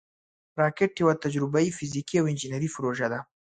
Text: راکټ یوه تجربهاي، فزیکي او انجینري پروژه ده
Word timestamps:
راکټ 0.61 0.91
یوه 1.01 1.13
تجربهاي، 1.23 1.67
فزیکي 1.77 2.15
او 2.19 2.25
انجینري 2.31 2.69
پروژه 2.75 3.07
ده 3.11 3.19